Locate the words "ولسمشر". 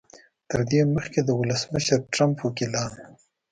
1.39-1.99